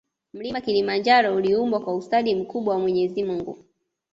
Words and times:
Mlima 0.33 0.61
kilimanjaro 0.61 1.35
uliumbwa 1.35 1.79
kwa 1.79 1.95
ustadi 1.95 2.35
mkubwa 2.35 2.73
wa 2.73 2.79
mwenyezi 2.79 3.23
mungu 3.23 3.63